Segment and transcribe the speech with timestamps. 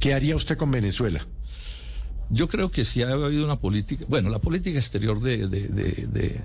[0.00, 1.26] ¿Qué haría usted con Venezuela?
[2.28, 6.06] Yo creo que si ha habido una política, bueno, la política exterior de, de, de,
[6.08, 6.40] de,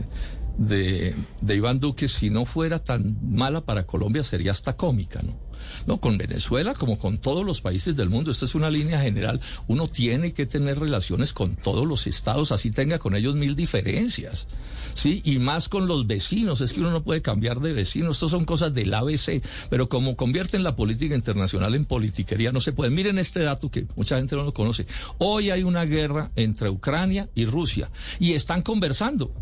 [0.67, 1.15] de
[1.47, 5.51] Iván Duque, si no fuera tan mala para Colombia, sería hasta cómica, ¿no?
[5.85, 9.39] No, con Venezuela como con todos los países del mundo, esta es una línea general,
[9.67, 14.47] uno tiene que tener relaciones con todos los estados, así tenga con ellos mil diferencias,
[14.93, 15.21] ¿sí?
[15.23, 18.45] Y más con los vecinos, es que uno no puede cambiar de vecinos, estas son
[18.45, 22.91] cosas del ABC, pero como convierten la política internacional en politiquería, no se puede.
[22.91, 24.85] Miren este dato que mucha gente no lo conoce.
[25.19, 29.33] Hoy hay una guerra entre Ucrania y Rusia y están conversando.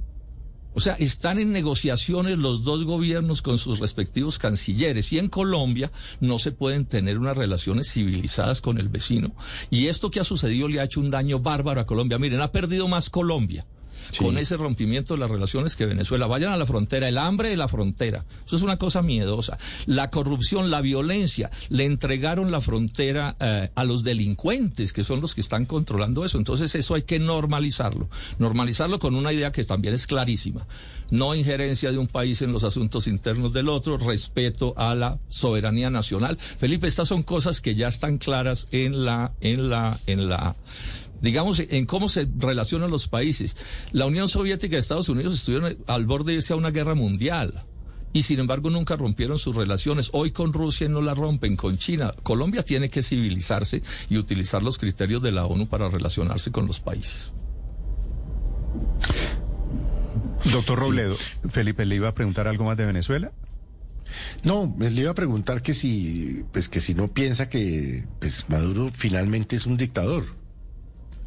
[0.80, 5.92] O sea, están en negociaciones los dos gobiernos con sus respectivos cancilleres y en Colombia
[6.22, 9.34] no se pueden tener unas relaciones civilizadas con el vecino.
[9.70, 12.18] Y esto que ha sucedido le ha hecho un daño bárbaro a Colombia.
[12.18, 13.66] Miren, ha perdido más Colombia
[14.18, 16.28] con ese rompimiento de las relaciones que Venezuela.
[16.28, 18.26] Vayan a la frontera, el hambre de la frontera.
[18.46, 19.58] Eso es una cosa miedosa.
[19.86, 25.36] La corrupción, la violencia, le entregaron la frontera eh, a los delincuentes, que son los
[25.36, 26.38] que están controlando eso.
[26.38, 28.10] Entonces eso hay que normalizarlo.
[28.38, 30.68] Normalizarlo con una idea que también es clarísima.
[31.12, 35.90] No injerencia de un país en los asuntos internos del otro, respeto a la soberanía
[35.90, 36.38] nacional.
[36.38, 40.56] Felipe, estas son cosas que ya están claras en la, en la, en la
[41.22, 43.58] digamos, en cómo se relacionan los países.
[43.92, 47.66] La Unión Soviética y Estados Unidos estuvieron al borde de irse a una guerra mundial.
[48.12, 50.10] Y sin embargo nunca rompieron sus relaciones.
[50.14, 52.14] Hoy con Rusia no la rompen, con China.
[52.24, 56.80] Colombia tiene que civilizarse y utilizar los criterios de la ONU para relacionarse con los
[56.80, 57.32] países.
[60.52, 61.18] Doctor Robledo,
[61.50, 63.32] Felipe, ¿le iba a preguntar algo más de Venezuela?
[64.44, 68.90] No, le iba a preguntar que si, pues que si no piensa que pues, Maduro
[68.94, 70.39] finalmente es un dictador.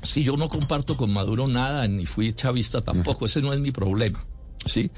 [0.03, 3.71] Sí, yo no comparto con Maduro nada, ni fui chavista tampoco, ese no es mi
[3.71, 4.25] problema,
[4.67, 4.91] ¿sí?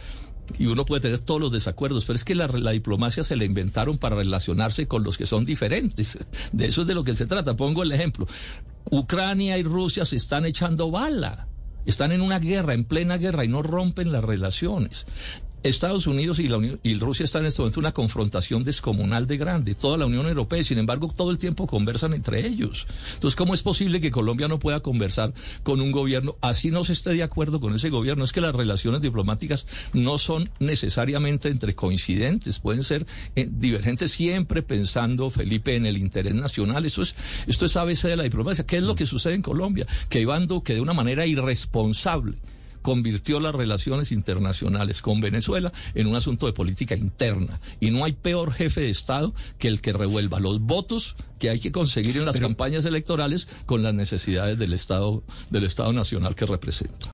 [0.59, 3.45] Y uno puede tener todos los desacuerdos, pero es que la, la, diplomacia se la
[3.45, 6.19] inventaron para relacionarse con los que son diferentes.
[6.53, 7.57] De eso es de lo que se trata.
[7.57, 8.27] Pongo el ejemplo.
[8.91, 11.49] Ucrania y Rusia se están echando bala.
[11.87, 15.07] Están en una guerra, en plena guerra, y no rompen las relaciones.
[15.65, 19.27] Estados Unidos y, la Unión, y Rusia están en este momento en una confrontación descomunal
[19.27, 19.75] de grande.
[19.75, 22.87] Toda la Unión Europea, sin embargo, todo el tiempo conversan entre ellos.
[23.15, 25.33] Entonces, ¿cómo es posible que Colombia no pueda conversar
[25.63, 28.25] con un gobierno así no se esté de acuerdo con ese gobierno?
[28.25, 34.63] Es que las relaciones diplomáticas no son necesariamente entre coincidentes, pueden ser eh, divergentes siempre
[34.63, 36.85] pensando, Felipe, en el interés nacional.
[36.85, 38.67] Eso es, esto es ABC de la diplomacia.
[38.67, 39.87] ¿Qué es lo que sucede en Colombia?
[40.11, 42.37] Que Iván Duque, de una manera irresponsable,
[42.85, 47.59] convirtió las relaciones internacionales con Venezuela en un asunto de política interna.
[47.81, 51.61] Y no hay peor jefe de Estado que el que revuelva los votos que hay
[51.61, 56.45] que conseguir en las campañas electorales con las necesidades del Estado, del Estado Nacional que
[56.45, 57.13] representa.